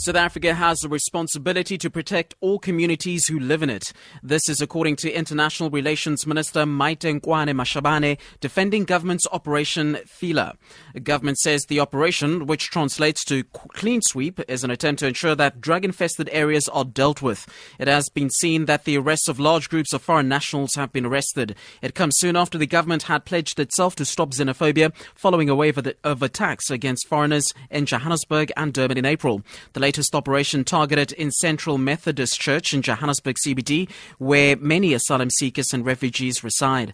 South 0.00 0.14
Africa 0.14 0.54
has 0.54 0.84
a 0.84 0.88
responsibility 0.88 1.76
to 1.76 1.90
protect 1.90 2.36
all 2.40 2.60
communities 2.60 3.26
who 3.26 3.40
live 3.40 3.64
in 3.64 3.68
it. 3.68 3.92
This 4.22 4.48
is 4.48 4.60
according 4.60 4.94
to 4.96 5.10
International 5.10 5.70
Relations 5.70 6.24
Minister 6.24 6.60
Maite 6.60 7.20
Nkoana-Mashabane 7.20 8.16
defending 8.38 8.84
government's 8.84 9.26
Operation. 9.32 9.98
The 10.20 10.54
government 11.02 11.38
says 11.38 11.64
the 11.64 11.80
operation, 11.80 12.46
which 12.46 12.70
translates 12.70 13.24
to 13.24 13.42
clean 13.42 14.00
sweep, 14.00 14.38
is 14.46 14.62
an 14.62 14.70
attempt 14.70 15.00
to 15.00 15.08
ensure 15.08 15.34
that 15.34 15.60
drug-infested 15.60 16.28
areas 16.30 16.68
are 16.68 16.84
dealt 16.84 17.20
with. 17.20 17.48
It 17.80 17.88
has 17.88 18.08
been 18.08 18.30
seen 18.30 18.66
that 18.66 18.84
the 18.84 18.98
arrests 18.98 19.26
of 19.26 19.40
large 19.40 19.68
groups 19.68 19.92
of 19.92 20.00
foreign 20.00 20.28
nationals 20.28 20.76
have 20.76 20.92
been 20.92 21.06
arrested. 21.06 21.56
It 21.82 21.96
comes 21.96 22.18
soon 22.18 22.36
after 22.36 22.56
the 22.56 22.68
government 22.68 23.02
had 23.04 23.24
pledged 23.24 23.58
itself 23.58 23.96
to 23.96 24.04
stop 24.04 24.30
xenophobia 24.30 24.94
following 25.16 25.50
a 25.50 25.56
wave 25.56 25.76
of 26.04 26.22
attacks 26.22 26.70
against 26.70 27.08
foreigners 27.08 27.52
in 27.68 27.84
Johannesburg 27.84 28.52
and 28.56 28.72
Durban 28.72 28.96
in 28.96 29.04
April. 29.04 29.42
The 29.72 29.87
latest 29.88 30.14
operation 30.14 30.64
targeted 30.64 31.12
in 31.12 31.30
Central 31.30 31.78
Methodist 31.78 32.38
Church 32.38 32.74
in 32.74 32.82
Johannesburg 32.82 33.36
CBD, 33.42 33.88
where 34.18 34.54
many 34.56 34.92
asylum 34.92 35.30
seekers 35.30 35.72
and 35.72 35.82
refugees 35.86 36.44
reside. 36.44 36.92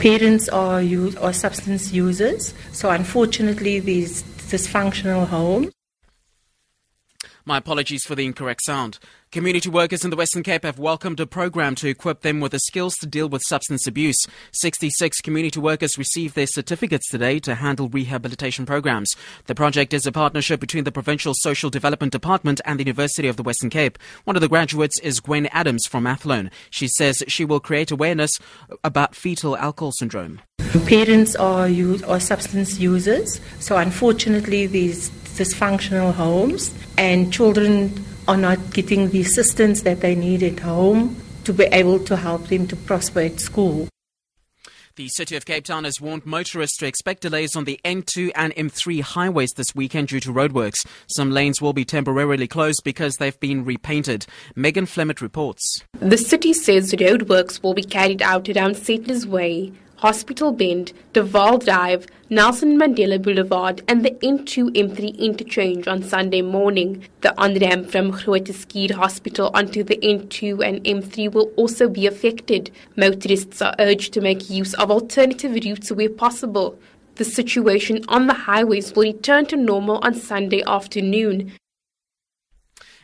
Parents 0.00 0.50
are, 0.50 0.82
use, 0.82 1.16
are 1.16 1.32
substance 1.32 1.94
users, 1.94 2.52
so 2.72 2.90
unfortunately, 2.90 3.80
these 3.80 4.22
dysfunctional 4.50 5.26
homes 5.26 5.72
my 7.44 7.58
apologies 7.58 8.04
for 8.04 8.14
the 8.14 8.24
incorrect 8.24 8.62
sound. 8.64 8.98
Community 9.32 9.70
workers 9.70 10.04
in 10.04 10.10
the 10.10 10.16
Western 10.16 10.42
Cape 10.42 10.62
have 10.62 10.78
welcomed 10.78 11.18
a 11.18 11.26
program 11.26 11.74
to 11.76 11.88
equip 11.88 12.20
them 12.20 12.38
with 12.38 12.52
the 12.52 12.58
skills 12.58 12.94
to 12.96 13.06
deal 13.06 13.28
with 13.28 13.42
substance 13.46 13.86
abuse. 13.86 14.18
66 14.52 15.20
community 15.22 15.58
workers 15.58 15.96
received 15.96 16.34
their 16.34 16.46
certificates 16.46 17.08
today 17.10 17.38
to 17.38 17.54
handle 17.54 17.88
rehabilitation 17.88 18.66
programs. 18.66 19.16
The 19.46 19.54
project 19.54 19.94
is 19.94 20.06
a 20.06 20.12
partnership 20.12 20.60
between 20.60 20.84
the 20.84 20.92
Provincial 20.92 21.32
Social 21.34 21.70
Development 21.70 22.12
Department 22.12 22.60
and 22.66 22.78
the 22.78 22.84
University 22.84 23.26
of 23.26 23.36
the 23.36 23.42
Western 23.42 23.70
Cape. 23.70 23.98
One 24.24 24.36
of 24.36 24.42
the 24.42 24.48
graduates 24.48 25.00
is 25.00 25.20
Gwen 25.20 25.46
Adams 25.46 25.86
from 25.86 26.06
Athlone. 26.06 26.50
She 26.68 26.88
says 26.88 27.24
she 27.26 27.46
will 27.46 27.60
create 27.60 27.90
awareness 27.90 28.32
about 28.84 29.16
fetal 29.16 29.56
alcohol 29.56 29.92
syndrome. 29.92 30.42
Parents 30.86 31.36
are, 31.36 31.68
use, 31.68 32.02
are 32.02 32.20
substance 32.20 32.78
users, 32.78 33.40
so 33.60 33.76
unfortunately, 33.76 34.66
these 34.66 35.10
dysfunctional 35.38 36.12
homes 36.12 36.74
and 36.96 37.32
children 37.32 38.04
are 38.28 38.36
not 38.36 38.72
getting 38.72 39.10
the 39.10 39.20
assistance 39.20 39.82
that 39.82 40.00
they 40.00 40.14
need 40.14 40.42
at 40.42 40.60
home 40.60 41.16
to 41.44 41.52
be 41.52 41.64
able 41.64 41.98
to 41.98 42.16
help 42.16 42.48
them 42.48 42.66
to 42.68 42.76
prosper 42.76 43.20
at 43.20 43.40
school. 43.40 43.88
The 44.94 45.08
City 45.08 45.36
of 45.36 45.46
Cape 45.46 45.64
Town 45.64 45.84
has 45.84 46.02
warned 46.02 46.26
motorists 46.26 46.76
to 46.76 46.86
expect 46.86 47.22
delays 47.22 47.56
on 47.56 47.64
the 47.64 47.80
N2 47.82 48.30
and 48.34 48.54
M3 48.54 49.00
highways 49.00 49.52
this 49.52 49.74
weekend 49.74 50.08
due 50.08 50.20
to 50.20 50.30
roadworks. 50.30 50.86
Some 51.06 51.30
lanes 51.30 51.62
will 51.62 51.72
be 51.72 51.86
temporarily 51.86 52.46
closed 52.46 52.82
because 52.84 53.16
they've 53.16 53.40
been 53.40 53.64
repainted. 53.64 54.26
Megan 54.54 54.84
Flemett 54.84 55.22
reports. 55.22 55.82
The 55.94 56.18
city 56.18 56.52
says 56.52 56.92
roadworks 56.92 57.62
will 57.62 57.72
be 57.72 57.82
carried 57.82 58.20
out 58.20 58.50
around 58.50 58.76
Settlers 58.76 59.26
Way, 59.26 59.72
Hospital 60.02 60.50
Bend, 60.50 60.92
De 61.12 61.24
Waal 61.24 61.58
Drive, 61.58 62.08
Nelson 62.28 62.76
Mandela 62.76 63.22
Boulevard, 63.22 63.82
and 63.86 64.04
the 64.04 64.10
N2 64.10 64.74
M3 64.74 65.16
interchange 65.16 65.86
on 65.86 66.02
Sunday 66.02 66.42
morning. 66.42 67.04
The 67.20 67.32
on 67.40 67.54
ramp 67.54 67.88
from 67.88 68.10
Hospital 68.10 69.52
onto 69.54 69.84
the 69.84 69.96
N2 69.98 70.66
and 70.66 70.82
M3 70.82 71.32
will 71.32 71.52
also 71.54 71.88
be 71.88 72.08
affected. 72.08 72.72
Motorists 72.96 73.62
are 73.62 73.76
urged 73.78 74.12
to 74.14 74.20
make 74.20 74.50
use 74.50 74.74
of 74.74 74.90
alternative 74.90 75.52
routes 75.52 75.92
where 75.92 76.10
possible. 76.10 76.76
The 77.14 77.24
situation 77.24 78.04
on 78.08 78.26
the 78.26 78.34
highways 78.34 78.96
will 78.96 79.04
return 79.04 79.46
to 79.46 79.56
normal 79.56 80.00
on 80.02 80.14
Sunday 80.14 80.64
afternoon. 80.66 81.52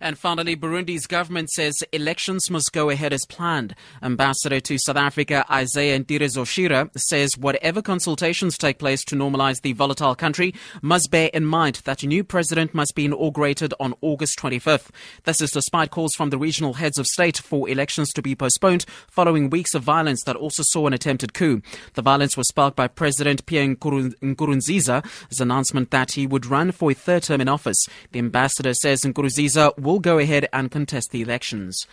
And 0.00 0.18
finally, 0.18 0.56
Burundi's 0.56 1.06
government 1.06 1.50
says 1.50 1.74
elections 1.92 2.50
must 2.50 2.72
go 2.72 2.90
ahead 2.90 3.12
as 3.12 3.24
planned. 3.28 3.74
Ambassador 4.02 4.60
to 4.60 4.78
South 4.78 4.96
Africa 4.96 5.44
Isaiah 5.50 5.98
Ntirezoshira 5.98 6.90
says 6.96 7.38
whatever 7.38 7.82
consultations 7.82 8.58
take 8.58 8.78
place 8.78 9.02
to 9.04 9.16
normalize 9.16 9.62
the 9.62 9.72
volatile 9.72 10.14
country 10.14 10.54
must 10.82 11.10
bear 11.10 11.30
in 11.32 11.44
mind 11.44 11.80
that 11.84 12.02
a 12.02 12.06
new 12.06 12.24
president 12.24 12.74
must 12.74 12.94
be 12.94 13.06
inaugurated 13.06 13.72
on 13.80 13.94
August 14.00 14.38
25th. 14.38 14.90
This 15.24 15.40
is 15.40 15.50
despite 15.50 15.90
calls 15.90 16.14
from 16.14 16.30
the 16.30 16.38
regional 16.38 16.74
heads 16.74 16.98
of 16.98 17.06
state 17.06 17.38
for 17.38 17.68
elections 17.68 18.12
to 18.12 18.22
be 18.22 18.34
postponed 18.34 18.84
following 19.08 19.50
weeks 19.50 19.74
of 19.74 19.82
violence 19.82 20.22
that 20.24 20.36
also 20.36 20.62
saw 20.64 20.86
an 20.86 20.92
attempted 20.92 21.34
coup. 21.34 21.62
The 21.94 22.02
violence 22.02 22.36
was 22.36 22.48
sparked 22.48 22.76
by 22.76 22.88
President 22.88 23.46
Pierre 23.46 23.74
Nkurunziza's 23.74 25.40
announcement 25.40 25.90
that 25.90 26.12
he 26.12 26.26
would 26.26 26.46
run 26.46 26.72
for 26.72 26.90
a 26.90 26.94
third 26.94 27.22
term 27.22 27.40
in 27.40 27.48
office. 27.48 27.86
The 28.12 28.18
ambassador 28.18 28.74
says 28.74 29.02
Nkurunziza 29.02 29.78
will 29.86 30.00
go 30.00 30.18
ahead 30.18 30.48
and 30.52 30.70
contest 30.70 31.12
the 31.12 31.22
elections. 31.22 31.86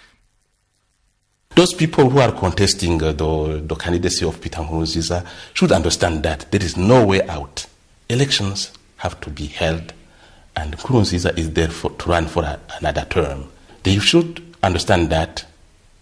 Those 1.55 1.73
people 1.73 2.09
who 2.09 2.19
are 2.19 2.31
contesting 2.31 3.01
uh, 3.01 3.11
the, 3.11 3.61
the 3.63 3.75
candidacy 3.75 4.25
of 4.25 4.41
Peter 4.41 4.61
Nkurunziza 4.61 5.25
should 5.53 5.71
understand 5.71 6.23
that 6.23 6.51
there 6.51 6.63
is 6.63 6.75
no 6.75 7.05
way 7.05 7.21
out. 7.27 7.67
Elections 8.09 8.71
have 8.97 9.21
to 9.21 9.29
be 9.29 9.45
held, 9.45 9.93
and 10.55 10.75
Nkurunziza 10.75 11.37
is 11.37 11.51
there 11.53 11.67
for, 11.69 11.91
to 11.91 12.09
run 12.09 12.25
for 12.25 12.43
a, 12.43 12.59
another 12.79 13.05
term. 13.05 13.49
They 13.83 13.99
should 13.99 14.41
understand 14.63 15.11
that 15.11 15.45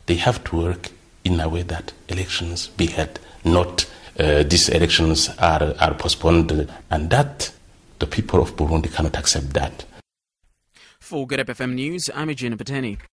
they 0.06 0.16
have 0.16 0.44
to 0.46 0.58
work 0.58 0.90
in 1.26 1.40
a 1.40 1.50
way 1.50 1.64
that 1.64 1.92
elections 2.08 2.68
be 2.68 2.88
held, 2.88 3.20
not 3.44 3.86
uh, 4.20 4.44
these 4.44 4.70
elections 4.70 5.30
are, 5.38 5.74
are 5.80 5.94
postponed, 5.96 6.70
and 6.90 7.10
that 7.10 7.52
the 8.00 8.08
people 8.08 8.42
of 8.42 8.56
Burundi 8.56 8.94
cannot 8.94 9.18
accept 9.18 9.54
that. 9.54 9.86
For 11.02 11.26
Good 11.26 11.40
FM 11.40 11.74
News, 11.74 12.10
I'm 12.14 12.30
Eugene 12.30 12.56
Pateni. 12.56 13.02